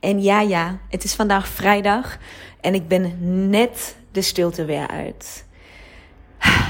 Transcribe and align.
En 0.00 0.22
ja, 0.22 0.40
ja, 0.40 0.78
het 0.88 1.04
is 1.04 1.14
vandaag 1.14 1.48
vrijdag 1.48 2.18
en 2.60 2.74
ik 2.74 2.88
ben 2.88 3.16
net 3.50 3.96
de 4.12 4.22
stilte 4.22 4.64
weer 4.64 4.88
uit. 4.88 5.44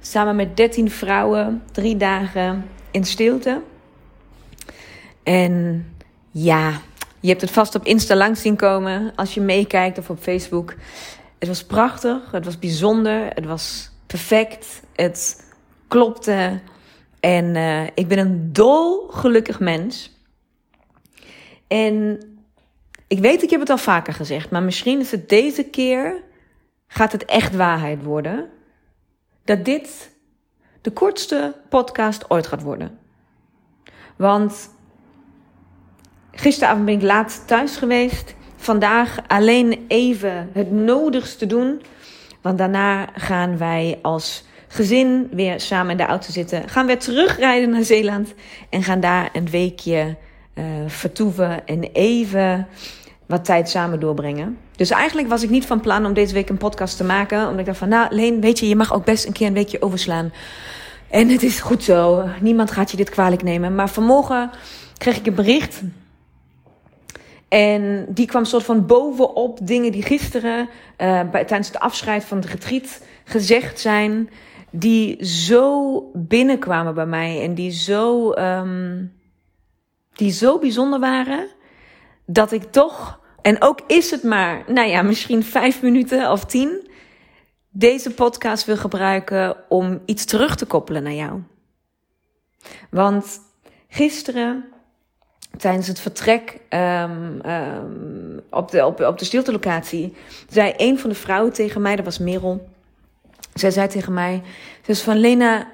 Samen 0.00 0.36
met 0.36 0.56
13 0.56 0.90
vrouwen, 0.90 1.62
drie 1.72 1.96
dagen 1.96 2.68
in 2.90 3.04
stilte. 3.04 3.62
En 5.22 5.86
ja, 6.30 6.80
je 7.20 7.28
hebt 7.28 7.40
het 7.40 7.50
vast 7.50 7.74
op 7.74 7.84
Insta 7.84 8.16
langs 8.16 8.40
zien 8.40 8.56
komen 8.56 9.12
als 9.14 9.34
je 9.34 9.40
meekijkt 9.40 9.98
of 9.98 10.10
op 10.10 10.18
Facebook. 10.18 10.74
Het 11.38 11.48
was 11.48 11.64
prachtig, 11.64 12.30
het 12.30 12.44
was 12.44 12.58
bijzonder, 12.58 13.30
het 13.34 13.44
was 13.44 13.90
perfect, 14.06 14.82
het 14.94 15.44
klopte. 15.88 16.60
En 17.20 17.54
uh, 17.54 17.82
ik 17.94 18.08
ben 18.08 18.18
een 18.18 18.52
dolgelukkig 18.52 19.60
mens. 19.60 20.10
En 21.66 22.20
ik 23.12 23.18
weet, 23.18 23.42
ik 23.42 23.50
heb 23.50 23.60
het 23.60 23.70
al 23.70 23.78
vaker 23.78 24.14
gezegd, 24.14 24.50
maar 24.50 24.62
misschien 24.62 25.00
is 25.00 25.10
het 25.10 25.28
deze 25.28 25.64
keer, 25.64 26.22
gaat 26.86 27.12
het 27.12 27.24
echt 27.24 27.56
waarheid 27.56 28.02
worden. 28.02 28.48
Dat 29.44 29.64
dit 29.64 30.10
de 30.80 30.90
kortste 30.90 31.54
podcast 31.68 32.30
ooit 32.30 32.46
gaat 32.46 32.62
worden. 32.62 32.98
Want 34.16 34.70
gisteravond 36.30 36.84
ben 36.84 36.94
ik 36.94 37.02
laat 37.02 37.42
thuis 37.46 37.76
geweest. 37.76 38.34
Vandaag 38.56 39.18
alleen 39.26 39.84
even 39.88 40.50
het 40.52 40.70
nodigste 40.70 41.46
doen. 41.46 41.82
Want 42.40 42.58
daarna 42.58 43.08
gaan 43.14 43.58
wij 43.58 43.98
als 44.02 44.44
gezin 44.68 45.28
weer 45.30 45.60
samen 45.60 45.90
in 45.90 45.96
de 45.96 46.06
auto 46.06 46.30
zitten. 46.30 46.68
Gaan 46.68 46.86
we 46.86 46.96
terugrijden 46.96 47.70
naar 47.70 47.84
Zeeland. 47.84 48.34
En 48.70 48.82
gaan 48.82 49.00
daar 49.00 49.28
een 49.32 49.50
weekje 49.50 50.16
uh, 50.54 50.64
vertoeven. 50.86 51.66
En 51.66 51.82
even 51.82 52.68
wat 53.32 53.44
tijd 53.44 53.70
samen 53.70 54.00
doorbrengen. 54.00 54.58
Dus 54.76 54.90
eigenlijk 54.90 55.28
was 55.28 55.42
ik 55.42 55.50
niet 55.50 55.66
van 55.66 55.80
plan 55.80 56.06
om 56.06 56.12
deze 56.12 56.34
week 56.34 56.48
een 56.48 56.56
podcast 56.56 56.96
te 56.96 57.04
maken. 57.04 57.42
Omdat 57.42 57.58
ik 57.58 57.66
dacht 57.66 57.78
van, 57.78 57.88
nou 57.88 58.14
Leen, 58.14 58.40
weet 58.40 58.58
je, 58.58 58.68
je 58.68 58.76
mag 58.76 58.94
ook 58.94 59.04
best 59.04 59.26
een 59.26 59.32
keer 59.32 59.46
een 59.46 59.52
weekje 59.54 59.82
overslaan. 59.82 60.32
En 61.10 61.28
het 61.28 61.42
is 61.42 61.60
goed 61.60 61.84
zo. 61.84 62.28
Niemand 62.40 62.70
gaat 62.70 62.90
je 62.90 62.96
dit 62.96 63.10
kwalijk 63.10 63.42
nemen. 63.42 63.74
Maar 63.74 63.88
vanmorgen 63.88 64.50
kreeg 64.98 65.16
ik 65.16 65.26
een 65.26 65.34
bericht. 65.34 65.82
En 67.48 68.06
die 68.08 68.26
kwam 68.26 68.44
soort 68.44 68.64
van 68.64 68.86
bovenop 68.86 69.58
dingen 69.62 69.92
die 69.92 70.02
gisteren 70.02 70.68
bij, 70.96 71.44
tijdens 71.44 71.70
de 71.70 71.80
afscheid 71.80 72.24
van 72.24 72.36
het 72.36 72.46
retreat 72.46 73.02
gezegd 73.24 73.80
zijn. 73.80 74.30
Die 74.70 75.24
zo 75.24 76.10
binnenkwamen 76.14 76.94
bij 76.94 77.06
mij 77.06 77.42
en 77.42 77.54
die 77.54 77.70
zo, 77.70 78.32
um, 78.32 79.12
die 80.12 80.32
zo 80.32 80.58
bijzonder 80.58 81.00
waren. 81.00 81.46
Dat 82.26 82.52
ik 82.52 82.62
toch 82.62 83.20
en 83.42 83.62
ook 83.62 83.80
is 83.86 84.10
het 84.10 84.22
maar, 84.22 84.62
nou 84.66 84.88
ja, 84.88 85.02
misschien 85.02 85.44
vijf 85.44 85.82
minuten 85.82 86.30
of 86.30 86.44
tien, 86.44 86.88
deze 87.70 88.10
podcast 88.10 88.64
wil 88.64 88.76
gebruiken 88.76 89.56
om 89.68 90.02
iets 90.04 90.24
terug 90.24 90.56
te 90.56 90.66
koppelen 90.66 91.02
naar 91.02 91.12
jou. 91.12 91.42
Want 92.90 93.40
gisteren, 93.88 94.64
tijdens 95.58 95.86
het 95.86 96.00
vertrek 96.00 96.60
um, 96.70 97.40
um, 97.50 98.40
op, 98.50 98.70
de, 98.70 98.86
op, 98.86 99.00
op 99.00 99.18
de 99.18 99.24
stiltelocatie, 99.24 100.14
zei 100.48 100.74
een 100.76 100.98
van 100.98 101.10
de 101.10 101.16
vrouwen 101.16 101.52
tegen 101.52 101.82
mij, 101.82 101.96
dat 101.96 102.04
was 102.04 102.18
Merel. 102.18 102.68
Zij 103.54 103.70
zei 103.70 103.88
tegen 103.88 104.12
mij, 104.12 104.42
ze 104.86 104.94
van 104.94 105.16
Lena, 105.16 105.68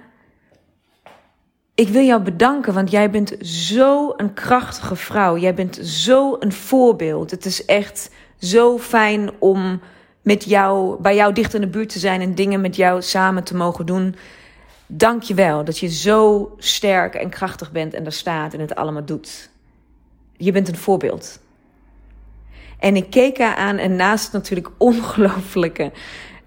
ik 1.79 1.89
wil 1.89 2.03
jou 2.03 2.23
bedanken, 2.23 2.75
want 2.75 2.91
jij 2.91 3.11
bent 3.11 3.37
zo 3.41 4.13
een 4.17 4.35
krachtige 4.35 4.97
vrouw. 4.97 5.37
Jij 5.37 5.55
bent 5.55 5.77
zo 5.77 6.37
een 6.39 6.53
voorbeeld. 6.53 7.31
Het 7.31 7.45
is 7.45 7.65
echt 7.65 8.11
zo 8.39 8.79
fijn 8.79 9.31
om 9.39 9.81
met 10.23 10.45
jou, 10.45 11.01
bij 11.01 11.15
jou 11.15 11.33
dicht 11.33 11.55
in 11.55 11.61
de 11.61 11.67
buurt 11.67 11.89
te 11.89 11.99
zijn 11.99 12.21
en 12.21 12.35
dingen 12.35 12.61
met 12.61 12.77
jou 12.77 13.03
samen 13.03 13.45
te 13.45 13.57
mogen 13.57 13.87
doen. 13.87 14.15
Dank 14.87 15.23
je 15.23 15.35
wel 15.35 15.65
dat 15.65 15.79
je 15.79 15.89
zo 15.89 16.53
sterk 16.57 17.15
en 17.15 17.31
krachtig 17.31 17.73
bent 17.73 17.95
en 17.95 18.03
daar 18.03 18.13
staat 18.13 18.55
en 18.55 18.61
het 18.61 18.75
allemaal 18.75 19.05
doet. 19.05 19.51
Je 20.37 20.53
bent 20.53 20.69
een 20.69 20.77
voorbeeld. 20.77 21.41
En 22.79 22.97
ik 22.97 23.11
keek 23.11 23.39
haar 23.39 23.57
aan 23.57 23.77
en 23.77 23.97
naast 23.97 24.33
natuurlijk 24.33 24.71
ongelooflijke 24.79 25.93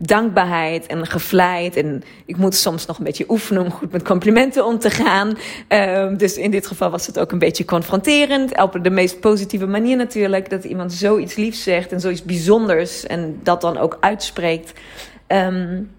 dankbaarheid 0.01 0.85
en 0.85 1.07
gevleid. 1.07 1.75
En 1.75 2.03
ik 2.25 2.38
moet 2.38 2.56
soms 2.56 2.85
nog 2.85 2.97
een 2.97 3.03
beetje 3.03 3.25
oefenen 3.29 3.63
om 3.63 3.72
goed 3.72 3.91
met 3.91 4.03
complimenten 4.03 4.66
om 4.66 4.79
te 4.79 4.89
gaan. 4.89 5.38
Um, 5.67 6.17
dus 6.17 6.38
in 6.38 6.51
dit 6.51 6.67
geval 6.67 6.89
was 6.89 7.07
het 7.07 7.19
ook 7.19 7.31
een 7.31 7.39
beetje 7.39 7.66
confronterend. 7.66 8.57
Op 8.62 8.84
de 8.84 8.89
meest 8.89 9.19
positieve 9.19 9.67
manier 9.67 9.97
natuurlijk. 9.97 10.50
Dat 10.50 10.63
iemand 10.63 10.94
zoiets 10.94 11.35
liefs 11.35 11.63
zegt 11.63 11.91
en 11.91 12.00
zoiets 12.00 12.23
bijzonders. 12.23 13.06
En 13.06 13.39
dat 13.44 13.62
dan 13.62 13.78
ook 13.78 13.97
uitspreekt. 14.00 14.79
Um, 15.28 15.91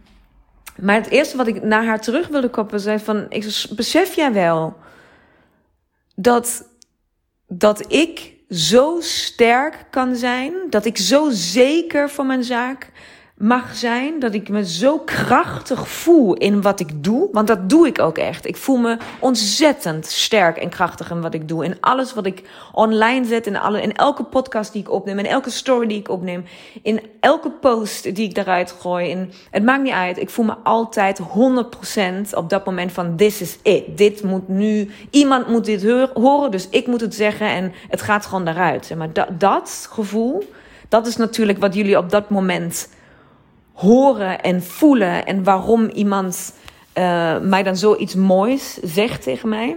maar 0.76 0.96
het 0.96 1.08
eerste 1.08 1.36
wat 1.36 1.46
ik 1.46 1.62
naar 1.62 1.84
haar 1.84 2.00
terug 2.00 2.28
wilde 2.28 2.48
koppelen, 2.48 2.80
zei 2.80 2.98
van, 2.98 3.26
ik 3.28 3.66
besef 3.76 4.14
jij 4.14 4.32
wel 4.32 4.76
dat, 6.14 6.68
dat 7.46 7.92
ik 7.92 8.32
zo 8.48 8.96
sterk 9.00 9.84
kan 9.90 10.16
zijn, 10.16 10.52
dat 10.70 10.84
ik 10.84 10.98
zo 10.98 11.28
zeker 11.30 12.10
van 12.10 12.26
mijn 12.26 12.44
zaak 12.44 12.90
mag 13.42 13.74
zijn 13.74 14.18
dat 14.18 14.34
ik 14.34 14.48
me 14.48 14.66
zo 14.66 14.98
krachtig 14.98 15.88
voel 15.88 16.34
in 16.34 16.62
wat 16.62 16.80
ik 16.80 17.04
doe. 17.04 17.28
Want 17.32 17.46
dat 17.46 17.70
doe 17.70 17.86
ik 17.86 17.98
ook 17.98 18.18
echt. 18.18 18.46
Ik 18.46 18.56
voel 18.56 18.76
me 18.76 18.96
ontzettend 19.18 20.06
sterk 20.06 20.56
en 20.56 20.68
krachtig 20.68 21.10
in 21.10 21.20
wat 21.20 21.34
ik 21.34 21.48
doe. 21.48 21.64
In 21.64 21.76
alles 21.80 22.14
wat 22.14 22.26
ik 22.26 22.42
online 22.72 23.26
zet, 23.26 23.46
in, 23.46 23.56
alle, 23.56 23.82
in 23.82 23.96
elke 23.96 24.22
podcast 24.22 24.72
die 24.72 24.82
ik 24.82 24.90
opneem, 24.90 25.18
in 25.18 25.26
elke 25.26 25.50
story 25.50 25.86
die 25.86 25.98
ik 25.98 26.08
opneem, 26.08 26.44
in 26.82 27.00
elke 27.20 27.50
post 27.50 28.14
die 28.14 28.28
ik 28.28 28.34
daaruit 28.34 28.74
gooi. 28.80 29.28
Het 29.50 29.64
maakt 29.64 29.82
niet 29.82 29.92
uit. 29.92 30.18
Ik 30.18 30.30
voel 30.30 30.44
me 30.44 30.54
altijd 30.62 31.20
100% 31.20 32.34
op 32.34 32.50
dat 32.50 32.64
moment 32.64 32.92
van 32.92 33.16
this 33.16 33.40
is 33.40 33.58
it. 33.62 33.98
Dit 33.98 34.22
moet 34.22 34.48
nu, 34.48 34.90
iemand 35.10 35.48
moet 35.48 35.64
dit 35.64 36.10
horen, 36.14 36.50
dus 36.50 36.68
ik 36.68 36.86
moet 36.86 37.00
het 37.00 37.14
zeggen 37.14 37.46
en 37.46 37.72
het 37.88 38.02
gaat 38.02 38.26
gewoon 38.26 38.44
daaruit. 38.44 38.94
Maar 38.96 39.12
dat, 39.12 39.40
dat 39.40 39.88
gevoel, 39.90 40.48
dat 40.88 41.06
is 41.06 41.16
natuurlijk 41.16 41.58
wat 41.58 41.74
jullie 41.74 41.98
op 41.98 42.10
dat 42.10 42.30
moment 42.30 42.88
horen 43.72 44.40
en 44.40 44.62
voelen 44.62 45.26
en 45.26 45.44
waarom 45.44 45.88
iemand 45.88 46.54
uh, 46.98 47.38
mij 47.38 47.62
dan 47.62 47.76
zoiets 47.76 48.14
moois 48.14 48.74
zegt 48.74 49.22
tegen 49.22 49.48
mij. 49.48 49.76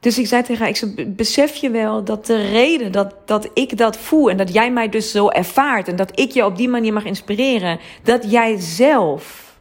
Dus 0.00 0.18
ik 0.18 0.26
zei 0.26 0.42
tegen 0.42 0.60
haar, 0.60 0.68
ik 0.68 0.76
zei, 0.76 1.06
besef 1.06 1.54
je 1.54 1.70
wel 1.70 2.04
dat 2.04 2.26
de 2.26 2.48
reden 2.50 2.92
dat, 2.92 3.14
dat 3.24 3.50
ik 3.54 3.76
dat 3.76 3.96
voel 3.96 4.30
en 4.30 4.36
dat 4.36 4.52
jij 4.52 4.72
mij 4.72 4.88
dus 4.88 5.10
zo 5.10 5.28
ervaart 5.28 5.88
en 5.88 5.96
dat 5.96 6.20
ik 6.20 6.30
je 6.30 6.44
op 6.44 6.56
die 6.56 6.68
manier 6.68 6.92
mag 6.92 7.04
inspireren, 7.04 7.78
dat 8.02 8.30
jij 8.30 8.60
zelf 8.60 9.56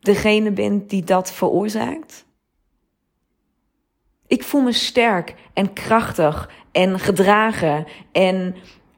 degene 0.00 0.50
bent 0.50 0.90
die 0.90 1.04
dat 1.04 1.32
veroorzaakt? 1.32 2.24
Ik 4.26 4.42
voel 4.42 4.62
me 4.62 4.72
sterk 4.72 5.34
en 5.52 5.72
krachtig 5.72 6.50
en 6.72 6.98
gedragen 6.98 7.86
en 8.12 8.56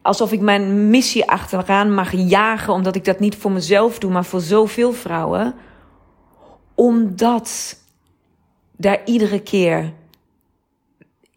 alsof 0.08 0.32
ik 0.32 0.40
mijn 0.40 0.90
missie 0.90 1.30
achteraan 1.30 1.94
mag 1.94 2.12
jagen, 2.12 2.72
omdat 2.72 2.96
ik 2.96 3.04
dat 3.04 3.20
niet 3.20 3.36
voor 3.36 3.52
mezelf 3.52 3.98
doe, 3.98 4.10
maar 4.10 4.24
voor 4.24 4.40
zoveel 4.40 4.92
vrouwen. 4.92 5.54
Omdat 6.74 7.76
daar 8.76 9.00
iedere 9.04 9.40
keer 9.40 9.92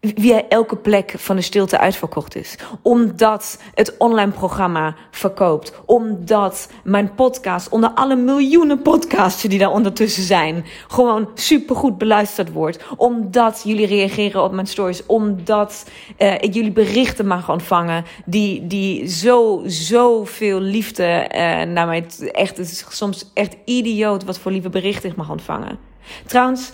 via 0.02 0.48
elke 0.48 0.76
plek 0.76 1.14
van 1.16 1.36
de 1.36 1.42
stilte 1.42 1.78
uitverkocht 1.78 2.36
is. 2.36 2.56
Omdat 2.82 3.58
het 3.74 3.96
online 3.96 4.30
programma 4.30 4.94
verkoopt. 5.10 5.72
Omdat 5.84 6.68
mijn 6.84 7.14
podcast, 7.14 7.68
onder 7.68 7.90
alle 7.90 8.16
miljoenen 8.16 8.82
podcasts 8.82 9.42
die 9.42 9.58
daar 9.58 9.70
ondertussen 9.70 10.22
zijn, 10.22 10.64
gewoon 10.88 11.28
supergoed 11.34 11.98
beluisterd 11.98 12.52
wordt. 12.52 12.84
Omdat 12.96 13.62
jullie 13.64 13.86
reageren 13.86 14.42
op 14.42 14.52
mijn 14.52 14.66
stories. 14.66 15.06
Omdat 15.06 15.90
uh, 16.18 16.34
ik 16.34 16.54
jullie 16.54 16.72
berichten 16.72 17.26
mag 17.26 17.50
ontvangen. 17.50 18.04
Die, 18.24 18.66
die 18.66 19.08
zo, 19.08 19.62
zo 19.66 20.24
veel 20.24 20.60
liefde 20.60 21.30
uh, 21.34 21.38
naar 21.62 21.86
mij. 21.86 22.06
Echt, 22.32 22.56
het 22.56 22.70
is 22.70 22.84
soms 22.88 23.30
echt 23.34 23.56
idioot 23.64 24.24
wat 24.24 24.38
voor 24.38 24.52
lieve 24.52 24.68
berichten 24.68 25.10
ik 25.10 25.16
mag 25.16 25.30
ontvangen. 25.30 25.78
Trouwens, 26.26 26.70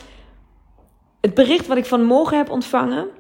het 1.21 1.35
bericht 1.35 1.67
wat 1.67 1.77
ik 1.77 1.87
vanmorgen 1.87 2.37
heb 2.37 2.51
ontvangen 2.51 3.17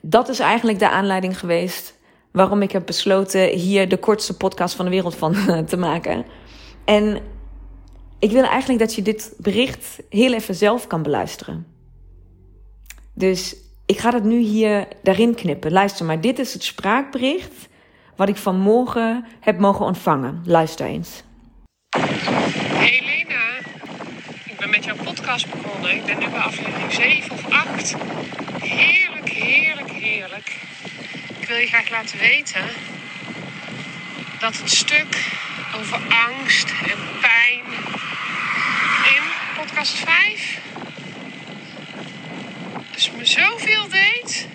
dat 0.00 0.28
is 0.28 0.38
eigenlijk 0.38 0.78
de 0.78 0.88
aanleiding 0.88 1.38
geweest 1.38 1.94
waarom 2.32 2.62
ik 2.62 2.72
heb 2.72 2.86
besloten 2.86 3.48
hier 3.48 3.88
de 3.88 3.98
kortste 3.98 4.36
podcast 4.36 4.74
van 4.74 4.84
de 4.84 4.90
wereld 4.90 5.14
van 5.14 5.34
te 5.66 5.76
maken. 5.76 6.24
En 6.84 7.20
ik 8.18 8.30
wil 8.30 8.44
eigenlijk 8.44 8.80
dat 8.80 8.94
je 8.94 9.02
dit 9.02 9.34
bericht 9.38 10.00
heel 10.08 10.32
even 10.32 10.54
zelf 10.54 10.86
kan 10.86 11.02
beluisteren. 11.02 11.66
Dus 13.14 13.56
ik 13.86 13.98
ga 13.98 14.12
het 14.12 14.24
nu 14.24 14.38
hier 14.38 14.88
daarin 15.02 15.34
knippen. 15.34 15.72
Luister 15.72 16.04
maar, 16.06 16.20
dit 16.20 16.38
is 16.38 16.52
het 16.52 16.62
spraakbericht 16.62 17.68
wat 18.16 18.28
ik 18.28 18.36
vanmorgen 18.36 19.24
heb 19.40 19.58
mogen 19.58 19.84
ontvangen. 19.84 20.42
Luister 20.44 20.86
eens. 20.86 21.22
Hey 21.96 23.02
Lena, 23.04 23.58
ik 24.44 24.56
ben 24.58 24.70
met 24.70 24.84
jouw 24.84 24.96
podcast 25.22 25.50
begonnen. 25.50 25.94
Ik 25.94 26.04
ben 26.04 26.18
nu 26.18 26.28
bij 26.28 26.40
aflevering 26.40 26.92
7 26.92 27.32
of 27.32 27.50
8. 27.50 27.94
Heerlijk, 28.60 29.28
heerlijk, 29.28 29.90
heerlijk. 29.90 30.56
Ik 31.40 31.48
wil 31.48 31.56
je 31.56 31.66
graag 31.66 31.90
laten 31.90 32.18
weten 32.18 32.64
dat 34.38 34.56
het 34.56 34.70
stuk 34.70 35.32
over 35.76 35.98
angst 36.28 36.70
en 36.70 36.98
pijn 37.20 37.64
in 39.14 39.22
podcast 39.56 39.94
5 39.98 40.58
dus 42.90 43.10
me 43.10 43.24
zoveel 43.24 43.88
deed. 43.88 44.48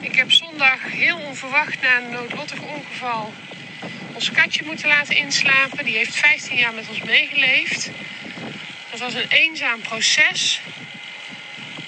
Ik 0.00 0.16
heb 0.16 0.32
zondag 0.32 0.78
heel 0.82 1.18
onverwacht 1.18 1.80
na 1.80 1.96
een 1.96 2.10
noodlottig 2.10 2.60
ongeval 2.60 3.32
ons 4.12 4.30
katje 4.30 4.64
moeten 4.64 4.88
laten 4.88 5.16
inslapen. 5.16 5.84
Die 5.84 5.96
heeft 5.96 6.14
15 6.16 6.56
jaar 6.56 6.74
met 6.74 6.88
ons 6.88 7.02
meegeleefd. 7.02 7.90
Dat 8.96 9.12
was 9.12 9.22
een 9.22 9.30
eenzaam 9.30 9.80
proces. 9.80 10.60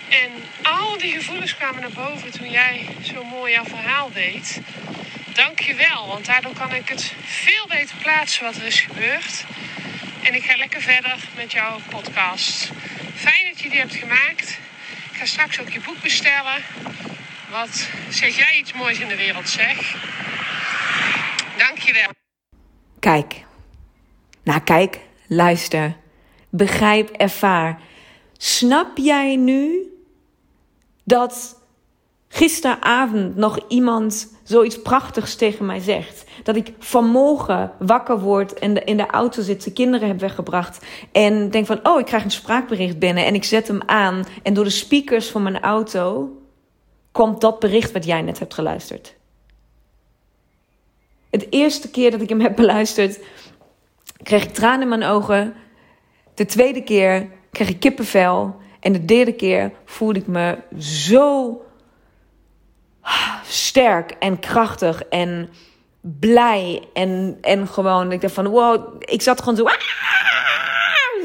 En 0.09 0.31
al 0.63 0.99
die 0.99 1.13
gevoelens 1.13 1.57
kwamen 1.57 1.81
naar 1.81 1.91
boven 1.91 2.31
toen 2.31 2.51
jij 2.51 2.87
zo 3.03 3.25
mooi 3.25 3.53
jouw 3.53 3.65
verhaal 3.65 4.13
deed. 4.13 4.61
Dank 5.33 5.61
je 5.61 5.75
wel, 5.75 6.07
want 6.07 6.27
daardoor 6.27 6.53
kan 6.53 6.75
ik 6.75 6.89
het 6.89 7.13
veel 7.25 7.67
beter 7.69 7.97
plaatsen 7.97 8.45
wat 8.45 8.57
er 8.57 8.65
is 8.65 8.81
gebeurd. 8.81 9.45
En 10.23 10.35
ik 10.35 10.45
ga 10.45 10.57
lekker 10.57 10.81
verder 10.81 11.17
met 11.37 11.53
jouw 11.53 11.79
podcast. 11.89 12.71
Fijn 13.15 13.45
dat 13.49 13.61
je 13.61 13.69
die 13.69 13.79
hebt 13.79 13.95
gemaakt. 13.95 14.59
Ik 15.13 15.19
ga 15.19 15.25
straks 15.25 15.61
ook 15.61 15.71
je 15.71 15.81
boek 15.81 16.03
bestellen. 16.03 16.63
Wat 17.51 17.89
zeg 18.09 18.37
jij 18.37 18.59
iets 18.59 18.73
moois 18.73 18.99
in 18.99 19.09
de 19.09 19.17
wereld, 19.17 19.49
zeg. 19.49 19.95
Dank 21.57 21.79
je 21.79 21.93
wel. 21.93 22.11
Kijk. 22.99 23.35
Nou, 24.43 24.61
kijk, 24.61 24.99
luister. 25.27 25.97
Begrijp, 26.51 27.09
ervaar. 27.09 27.81
Snap 28.37 28.97
jij 28.97 29.37
nu 29.37 29.93
dat 31.05 31.63
gisteravond 32.29 33.37
nog 33.37 33.59
iemand 33.69 34.37
zoiets 34.43 34.83
prachtigs 34.83 35.37
tegen 35.37 35.67
mij 35.67 35.81
zegt. 35.81 36.25
Dat 36.43 36.57
ik 36.57 36.73
vanmorgen 36.79 37.73
wakker 37.79 38.21
word 38.21 38.55
en 38.55 38.85
in 38.85 38.97
de 38.97 39.07
auto 39.07 39.43
zit, 39.43 39.65
de 39.65 39.73
kinderen 39.73 40.09
heb 40.09 40.21
weggebracht. 40.21 40.87
En 41.13 41.51
denk 41.51 41.67
van, 41.67 41.81
oh, 41.83 42.01
ik 42.01 42.07
krijg 42.07 42.25
een 42.25 42.31
spraakbericht 42.31 42.99
binnen. 42.99 43.25
En 43.25 43.35
ik 43.35 43.45
zet 43.45 43.69
hem 43.69 43.81
aan. 43.87 44.25
En 44.43 44.55
door 44.55 44.65
de 44.65 44.71
speakers 44.71 45.29
van 45.29 45.43
mijn 45.43 45.61
auto 45.61 46.33
komt 47.13 47.41
dat 47.41 47.59
bericht 47.59 47.93
wat 47.93 48.05
jij 48.05 48.23
net 48.23 48.39
hebt 48.39 48.55
geluisterd. 48.55 49.17
Het 51.31 51.47
eerste 51.51 51.91
keer 51.91 52.11
dat 52.11 52.21
ik 52.21 52.29
hem 52.29 52.41
heb 52.41 52.57
beluisterd, 52.57 53.21
kreeg 54.23 54.45
ik 54.45 54.55
tranen 54.55 54.83
in 54.83 54.89
mijn 54.89 55.11
ogen. 55.11 55.55
De 56.39 56.47
tweede 56.47 56.83
keer 56.83 57.29
kreeg 57.51 57.69
ik 57.69 57.81
kippenvel. 57.81 58.57
En 58.81 58.93
de 58.93 59.05
derde 59.05 59.33
keer 59.33 59.73
voelde 59.85 60.19
ik 60.19 60.27
me 60.27 60.59
zo 60.79 61.63
sterk 63.45 64.11
en 64.11 64.39
krachtig 64.39 65.03
en 65.03 65.49
blij. 66.01 66.89
En, 66.93 67.39
en 67.41 67.69
gewoon, 67.69 68.13
ik 68.13 68.21
dacht 68.21 68.35
van, 68.35 68.47
wow, 68.47 68.95
ik 68.99 69.23
zat 69.23 69.41
gewoon 69.41 69.57
zo, 69.57 69.65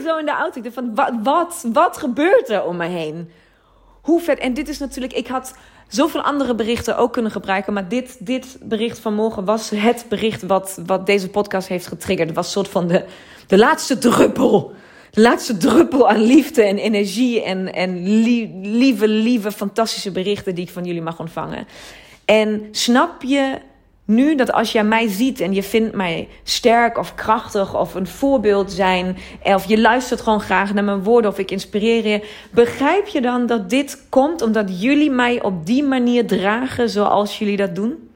zo 0.06 0.18
in 0.18 0.26
de 0.26 0.32
auto. 0.32 0.58
Ik 0.58 0.64
dacht 0.64 0.76
van, 0.76 0.96
wat, 0.96 1.14
wat, 1.24 1.66
wat 1.74 1.98
gebeurt 1.98 2.50
er 2.50 2.64
om 2.64 2.78
me 2.78 2.88
heen? 2.88 3.32
Hoe 4.02 4.22
vet. 4.22 4.40
En 4.40 4.54
dit 4.54 4.70
is 4.70 4.80
natuurlijk, 4.80 5.14
ik 5.14 5.28
had 5.28 5.56
zoveel 5.88 6.22
andere 6.22 6.56
berichten 6.56 6.98
ook 6.98 7.14
kunnen 7.14 7.32
gebruiken. 7.32 7.74
Maar 7.74 7.88
dit, 7.88 8.26
dit 8.26 8.58
bericht 8.62 9.00
van 9.00 9.14
morgen 9.14 9.46
was 9.46 9.70
het 9.70 10.06
bericht 10.10 10.42
wat, 10.42 10.80
wat 10.86 11.06
deze 11.06 11.30
podcast 11.30 11.68
heeft 11.68 11.88
getriggerd. 11.88 12.28
Het 12.28 12.38
was 12.38 12.46
een 12.46 12.52
soort 12.52 12.70
van 12.70 12.88
de, 12.88 13.06
de 13.48 13.58
laatste 13.58 13.98
druppel 13.98 14.74
laatste 15.16 15.58
druppel 15.58 16.10
aan 16.10 16.22
liefde 16.22 16.64
en 16.64 16.78
energie 16.78 17.44
en, 17.44 17.74
en 17.74 18.04
lieve, 18.62 19.08
lieve, 19.08 19.52
fantastische 19.52 20.12
berichten 20.12 20.56
die 20.56 20.64
ik 20.64 20.72
van 20.72 20.84
jullie 20.84 21.02
mag 21.02 21.20
ontvangen. 21.20 21.68
En 22.26 22.68
snap 22.72 23.22
je 23.22 23.58
nu 24.06 24.36
dat 24.36 24.52
als 24.52 24.72
jij 24.72 24.84
mij 24.84 25.08
ziet 25.08 25.40
en 25.40 25.54
je 25.54 25.64
vindt 25.64 25.96
mij 25.96 26.28
sterk 26.44 26.98
of 26.98 27.16
krachtig 27.16 27.80
of 27.80 27.96
een 27.96 28.08
voorbeeld 28.08 28.72
zijn, 28.72 29.18
of 29.44 29.66
je 29.66 29.80
luistert 29.80 30.22
gewoon 30.22 30.42
graag 30.42 30.74
naar 30.74 30.84
mijn 30.84 31.04
woorden 31.04 31.32
of 31.32 31.40
ik 31.40 31.52
inspireer 31.52 32.08
je, 32.08 32.28
begrijp 32.52 33.08
je 33.08 33.22
dan 33.22 33.46
dat 33.46 33.70
dit 33.70 34.06
komt 34.10 34.42
omdat 34.42 34.82
jullie 34.82 35.12
mij 35.12 35.44
op 35.44 35.66
die 35.66 35.84
manier 35.84 36.28
dragen 36.28 36.90
zoals 36.90 37.40
jullie 37.40 37.58
dat 37.58 37.76
doen? 37.76 38.10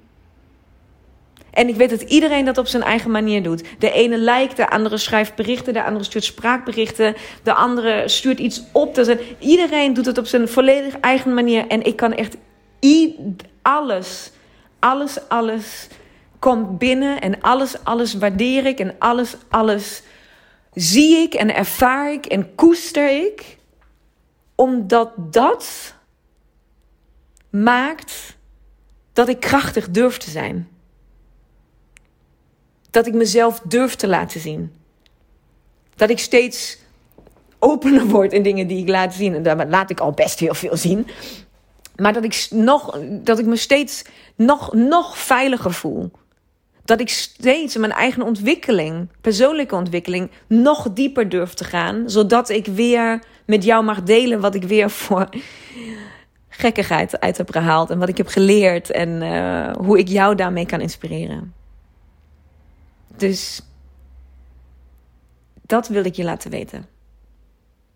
En 1.57 1.67
ik 1.67 1.75
weet 1.75 1.89
dat 1.89 2.01
iedereen 2.01 2.45
dat 2.45 2.57
op 2.57 2.67
zijn 2.67 2.83
eigen 2.83 3.11
manier 3.11 3.43
doet. 3.43 3.63
De 3.79 3.91
ene 3.91 4.17
lijkt, 4.17 4.57
de 4.57 4.69
andere 4.69 4.97
schrijft 4.97 5.35
berichten, 5.35 5.73
de 5.73 5.83
andere 5.83 6.05
stuurt 6.05 6.23
spraakberichten, 6.23 7.15
de 7.43 7.53
andere 7.53 8.07
stuurt 8.07 8.39
iets 8.39 8.63
op. 8.71 8.95
Dus 8.95 9.15
iedereen 9.39 9.93
doet 9.93 10.05
het 10.05 10.17
op 10.17 10.25
zijn 10.25 10.47
volledig 10.47 10.99
eigen 10.99 11.33
manier. 11.33 11.67
En 11.67 11.83
ik 11.85 11.95
kan 11.95 12.13
echt 12.13 12.37
alles, 13.61 14.31
alles, 14.79 15.29
alles 15.29 15.87
komt 16.39 16.77
binnen 16.77 17.21
en 17.21 17.41
alles, 17.41 17.83
alles 17.83 18.13
waardeer 18.13 18.65
ik 18.65 18.79
en 18.79 18.95
alles, 18.99 19.35
alles 19.49 20.01
zie 20.73 21.17
ik 21.17 21.33
en 21.33 21.55
ervaar 21.55 22.11
ik 22.11 22.25
en 22.25 22.55
koester 22.55 23.25
ik. 23.25 23.57
Omdat 24.55 25.11
dat 25.17 25.95
maakt 27.49 28.37
dat 29.13 29.27
ik 29.27 29.39
krachtig 29.39 29.89
durf 29.89 30.17
te 30.17 30.29
zijn 30.29 30.75
dat 32.97 33.07
ik 33.07 33.13
mezelf 33.13 33.61
durf 33.63 33.95
te 33.95 34.07
laten 34.07 34.39
zien. 34.39 34.71
Dat 35.95 36.09
ik 36.09 36.19
steeds 36.19 36.77
opener 37.59 38.05
word 38.05 38.33
in 38.33 38.43
dingen 38.43 38.67
die 38.67 38.81
ik 38.81 38.89
laat 38.89 39.13
zien. 39.13 39.35
En 39.35 39.43
daar 39.43 39.67
laat 39.67 39.89
ik 39.89 39.99
al 39.99 40.11
best 40.11 40.39
heel 40.39 40.53
veel 40.53 40.77
zien. 40.77 41.07
Maar 41.95 42.13
dat 42.13 42.23
ik, 42.23 42.47
nog, 42.49 42.99
dat 43.09 43.39
ik 43.39 43.45
me 43.45 43.55
steeds 43.55 44.03
nog, 44.35 44.73
nog 44.73 45.17
veiliger 45.17 45.73
voel. 45.73 46.11
Dat 46.85 46.99
ik 46.99 47.09
steeds 47.09 47.75
in 47.75 47.81
mijn 47.81 47.93
eigen 47.93 48.21
ontwikkeling, 48.21 49.09
persoonlijke 49.21 49.75
ontwikkeling, 49.75 50.31
nog 50.47 50.93
dieper 50.93 51.29
durf 51.29 51.53
te 51.53 51.63
gaan. 51.63 52.09
Zodat 52.09 52.49
ik 52.49 52.65
weer 52.65 53.23
met 53.45 53.63
jou 53.63 53.83
mag 53.83 54.03
delen 54.03 54.39
wat 54.39 54.55
ik 54.55 54.63
weer 54.63 54.89
voor 54.89 55.29
gekkigheid 56.49 57.19
uit 57.19 57.37
heb 57.37 57.51
gehaald. 57.51 57.89
En 57.89 57.99
wat 57.99 58.09
ik 58.09 58.17
heb 58.17 58.27
geleerd. 58.27 58.91
En 58.91 59.21
uh, 59.21 59.71
hoe 59.71 59.97
ik 59.97 60.07
jou 60.07 60.35
daarmee 60.35 60.65
kan 60.65 60.81
inspireren. 60.81 61.56
Dus 63.17 63.61
dat 65.61 65.87
wil 65.87 66.05
ik 66.05 66.15
je 66.15 66.23
laten 66.23 66.51
weten. 66.51 66.85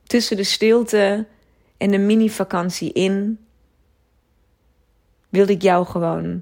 Tussen 0.04 0.38
de 0.38 0.44
stilte 0.44 1.28
en 1.78 1.92
de 1.92 1.98
mini-vakantie 1.98 2.94
in 2.94 3.40
wilde 5.30 5.52
ik 5.52 5.62
jou 5.62 5.86
gewoon 5.86 6.42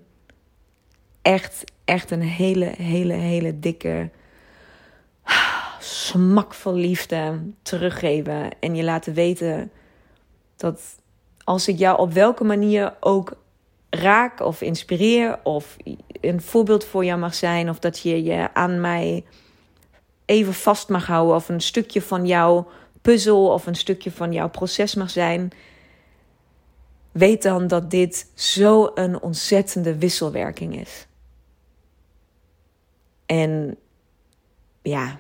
echt, 1.22 1.64
echt 1.86 2.12
een 2.12 2.22
hele, 2.22 2.66
hele, 2.66 3.14
hele 3.14 3.60
dikke 3.60 4.10
smak 5.80 6.54
van 6.54 6.74
liefde 6.74 7.40
teruggeven. 7.62 8.60
En 8.60 8.76
je 8.76 8.84
laten 8.84 9.14
weten 9.14 9.72
dat 10.56 10.82
als 11.44 11.68
ik 11.68 11.78
jou 11.78 12.00
op 12.00 12.14
welke 12.14 12.44
manier 12.44 12.94
ook 13.00 13.38
raak 13.90 14.40
of 14.40 14.62
inspireer 14.62 15.40
of 15.44 15.78
een 16.22 16.42
voorbeeld 16.42 16.86
voor 16.86 17.06
jou 17.06 17.20
mag 17.20 17.36
zijn 17.36 17.70
of 17.70 17.80
dat 17.80 18.00
je 18.00 18.24
je 18.24 18.54
aan 18.54 18.82
mij 18.82 19.26
even 20.26 20.54
vast 20.54 20.90
mag 20.90 21.06
houden 21.06 21.36
of 21.36 21.50
een 21.50 21.62
stukje 21.62 22.02
van 22.02 22.26
jouw 22.26 22.68
puzzel 23.02 23.48
of 23.48 23.66
een 23.66 23.76
stukje 23.76 24.12
van 24.12 24.32
jouw 24.34 24.50
proces 24.50 24.96
mag 24.96 25.10
zijn. 25.10 25.52
weet 27.12 27.44
dan 27.44 27.68
dat 27.68 27.92
dit 27.92 28.32
zo 28.34 28.92
een 28.96 29.22
ontzettende 29.22 29.98
wisselwerking 29.98 30.80
is. 30.80 31.08
En 33.26 33.78
ja. 34.82 35.20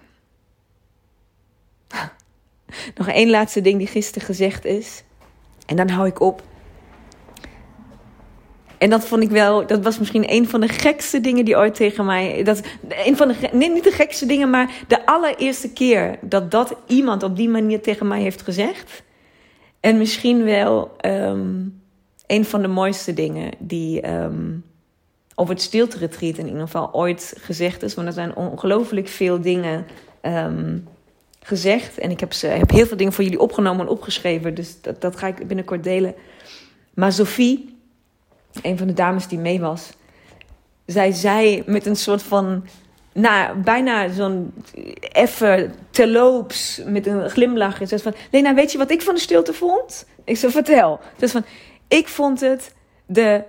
Nog 2.95 3.07
één 3.07 3.29
laatste 3.29 3.61
ding 3.61 3.77
die 3.77 3.88
gisteren 3.88 4.27
gezegd 4.27 4.65
is. 4.65 5.03
En 5.65 5.75
dan 5.75 5.89
hou 5.89 6.07
ik 6.07 6.19
op. 6.19 6.43
En 8.79 8.89
dat 8.89 9.05
vond 9.05 9.24
ik 9.24 9.29
wel, 9.29 9.67
dat 9.67 9.83
was 9.83 10.00
misschien 10.00 10.31
een 10.31 10.48
van 10.48 10.59
de 10.59 10.67
gekste 10.67 11.21
dingen 11.21 11.45
die 11.45 11.57
ooit 11.57 11.75
tegen 11.75 12.05
mij. 12.05 12.43
Dat, 12.43 12.62
een 13.05 13.17
van 13.17 13.27
de, 13.27 13.36
nee, 13.51 13.71
niet 13.71 13.83
de 13.83 13.91
gekste 13.91 14.25
dingen, 14.25 14.50
maar 14.50 14.71
de 14.88 15.05
allereerste 15.05 15.74
keer 15.74 16.17
dat 16.21 16.51
dat 16.51 16.75
iemand 16.88 17.24
op 17.24 17.36
die 17.36 17.50
manier 17.50 17.81
tegen 17.81 18.07
mij 18.07 18.21
heeft 18.21 18.41
gezegd. 18.41 19.03
En 19.79 19.98
misschien 19.98 20.43
wel 20.43 20.95
um, 21.05 21.81
een 22.27 22.45
van 22.45 22.62
de 22.62 22.67
mooiste 22.67 23.13
dingen 23.13 23.51
die 23.57 24.09
um, 24.09 24.63
het 25.36 25.62
stilte 25.62 25.98
retreat 25.98 26.38
in 26.38 26.45
ieder 26.45 26.62
geval 26.62 26.93
ooit 26.93 27.33
gezegd 27.38 27.83
is. 27.83 27.93
Want 27.95 28.07
er 28.07 28.13
zijn 28.13 28.36
ongelooflijk 28.36 29.07
veel 29.07 29.41
dingen 29.41 29.86
um, 30.21 30.88
gezegd. 31.39 31.98
En 31.98 32.12
ik 32.12 32.19
heb, 32.19 32.33
ze, 32.33 32.48
heb 32.48 32.71
heel 32.71 32.86
veel 32.86 32.98
dingen 32.98 33.13
voor 33.13 33.24
jullie 33.24 33.39
opgenomen 33.39 33.86
en 33.86 33.91
opgeschreven. 33.91 34.53
Dus 34.53 34.81
dat, 34.81 35.01
dat 35.01 35.15
ga 35.15 35.27
ik 35.27 35.48
binnenkort 35.48 35.83
delen. 35.83 36.13
Maar 36.93 37.12
Sophie 37.12 37.78
een 38.62 38.77
van 38.77 38.88
de 38.88 38.94
dames 38.94 39.27
die 39.27 39.39
mee 39.39 39.60
was, 39.60 39.89
zij 40.86 41.12
zei 41.12 41.63
met 41.65 41.86
een 41.86 41.96
soort 41.96 42.24
van, 42.24 42.65
nou, 43.13 43.58
bijna 43.58 44.10
zo'n 44.10 44.53
effe 45.00 45.70
terloops 45.89 46.82
met 46.86 47.08
een 47.08 47.29
glimlach. 47.29 47.88
Ze 47.88 48.00
van, 48.00 48.13
Lena, 48.32 48.53
weet 48.53 48.72
je 48.72 48.77
wat 48.77 48.91
ik 48.91 49.01
van 49.01 49.13
de 49.13 49.20
stilte 49.22 49.53
vond? 49.53 50.06
Ik 50.24 50.38
zei, 50.38 50.51
vertel. 50.51 51.00
Ze 51.20 51.27
van, 51.27 51.46
ik 51.88 52.08
vond 52.08 52.39
het 52.39 52.74
de 53.06 53.44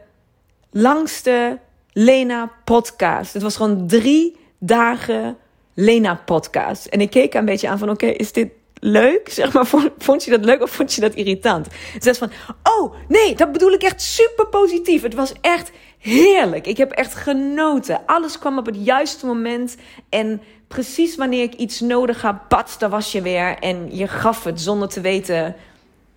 langste 0.70 1.58
Lena 1.92 2.52
podcast. 2.64 3.32
Het 3.32 3.42
was 3.42 3.56
gewoon 3.56 3.86
drie 3.86 4.36
dagen 4.58 5.36
Lena 5.74 6.14
podcast. 6.24 6.86
En 6.86 7.00
ik 7.00 7.10
keek 7.10 7.34
een 7.34 7.44
beetje 7.44 7.68
aan 7.68 7.78
van, 7.78 7.90
oké, 7.90 8.06
is 8.06 8.32
dit 8.32 8.48
leuk? 8.80 9.28
Zeg 9.40 9.52
maar, 9.52 9.66
vond, 9.98 10.24
je 10.24 10.30
dat 10.30 10.44
leuk 10.44 10.62
of 10.62 10.70
vond 10.70 10.94
je 10.94 11.00
dat 11.00 11.14
irritant? 11.14 11.66
Ze 12.00 12.14
van, 12.14 12.30
oh 12.62 12.94
nee, 13.08 13.34
dat 13.34 13.52
bedoel 13.52 13.72
ik 13.72 13.82
echt 13.82 14.02
super 14.02 14.46
positief. 14.46 15.02
Het 15.02 15.14
was 15.14 15.32
echt 15.40 15.70
heerlijk. 15.98 16.66
Ik 16.66 16.76
heb 16.76 16.90
echt 16.90 17.14
genoten. 17.14 18.00
Alles 18.06 18.38
kwam 18.38 18.58
op 18.58 18.66
het 18.66 18.76
juiste 18.78 19.26
moment. 19.26 19.76
En 20.08 20.42
precies 20.68 21.16
wanneer 21.16 21.42
ik 21.42 21.54
iets 21.54 21.80
nodig 21.80 22.22
had, 22.22 22.48
bats, 22.48 22.78
daar 22.78 22.90
was 22.90 23.12
je 23.12 23.22
weer. 23.22 23.58
En 23.58 23.96
je 23.96 24.08
gaf 24.08 24.44
het 24.44 24.60
zonder 24.60 24.88
te 24.88 25.00
weten, 25.00 25.56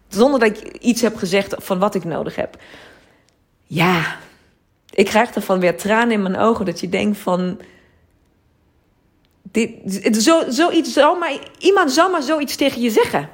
zonder 0.07 0.39
dat 0.39 0.49
ik 0.49 0.77
iets 0.77 1.01
heb 1.01 1.15
gezegd 1.15 1.55
van 1.57 1.79
wat 1.79 1.95
ik 1.95 2.03
nodig 2.03 2.35
heb. 2.35 2.57
Ja, 3.65 4.17
ik 4.89 5.05
krijg 5.05 5.31
ervan 5.31 5.59
weer 5.59 5.77
tranen 5.77 6.11
in 6.11 6.21
mijn 6.21 6.37
ogen 6.37 6.65
dat 6.65 6.79
je 6.79 6.89
denkt 6.89 7.17
van 7.17 7.59
dit, 9.53 10.23
zo, 10.23 10.43
zoiets 10.49 10.93
zou 10.93 11.19
maar, 11.19 11.39
iemand 11.57 11.91
zou 11.91 12.11
maar 12.11 12.21
zoiets 12.21 12.55
tegen 12.55 12.81
je 12.81 12.89
zeggen. 12.89 13.29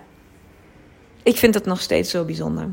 Ik 1.23 1.37
vind 1.37 1.53
het 1.53 1.65
nog 1.65 1.81
steeds 1.81 2.09
zo 2.09 2.25
bijzonder. 2.25 2.69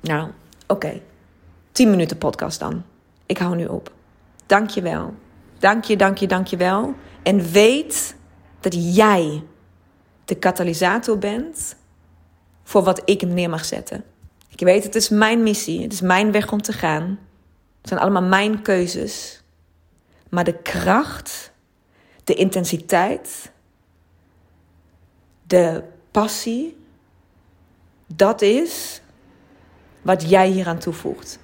Nou, 0.00 0.30
oké. 0.66 1.00
10 1.72 1.90
minuten 1.90 2.18
podcast 2.18 2.60
dan. 2.60 2.84
Ik 3.26 3.38
hou 3.38 3.56
nu 3.56 3.66
op. 3.66 3.92
Dank 4.46 4.70
je 4.70 4.82
wel. 4.82 5.14
Dank 5.58 5.84
je, 5.84 5.96
dank 5.96 6.18
je, 6.18 6.26
dank 6.26 6.46
je 6.46 6.56
wel. 6.56 6.94
En 7.22 7.50
weet 7.50 8.16
dat 8.60 8.94
jij 8.96 9.42
de 10.24 10.34
katalysator 10.34 11.18
bent 11.18 11.76
voor 12.62 12.82
wat 12.82 13.02
ik 13.04 13.22
neer 13.22 13.50
mag 13.50 13.64
zetten. 13.64 14.04
Ik 14.48 14.60
weet, 14.60 14.84
het 14.84 14.94
is 14.94 15.08
mijn 15.08 15.42
missie. 15.42 15.82
Het 15.82 15.92
is 15.92 16.00
mijn 16.00 16.32
weg 16.32 16.52
om 16.52 16.62
te 16.62 16.72
gaan. 16.72 17.18
Het 17.80 17.88
zijn 17.88 18.00
allemaal 18.00 18.22
mijn 18.22 18.62
keuzes. 18.62 19.42
Maar 20.28 20.44
de 20.44 20.62
kracht 20.62 21.52
de 22.28 22.34
intensiteit, 22.34 23.52
de 25.42 25.82
passie, 26.10 26.76
dat 28.06 28.42
is 28.42 29.02
wat 30.02 30.28
jij 30.28 30.48
hier 30.48 30.66
aan 30.66 30.78
toevoegt. 30.78 31.38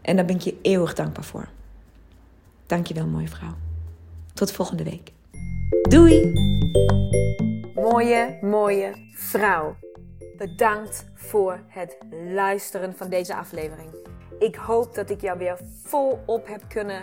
En 0.00 0.16
daar 0.16 0.24
ben 0.24 0.34
ik 0.34 0.40
je 0.40 0.58
eeuwig 0.62 0.94
dankbaar 0.94 1.24
voor. 1.24 1.48
Dankjewel, 2.66 3.06
mooie 3.06 3.28
vrouw. 3.28 3.54
Tot 4.34 4.52
volgende 4.52 4.84
week. 4.84 5.12
Doei! 5.88 6.32
Mooie, 7.74 8.38
mooie 8.40 9.10
vrouw. 9.14 9.76
Bedankt 10.36 11.04
voor 11.14 11.60
het 11.66 11.96
luisteren 12.34 12.96
van 12.96 13.08
deze 13.08 13.34
aflevering. 13.34 13.90
Ik 14.38 14.54
hoop 14.54 14.94
dat 14.94 15.10
ik 15.10 15.20
jou 15.20 15.38
weer 15.38 15.58
volop 15.82 16.46
heb 16.46 16.62
kunnen 16.68 17.02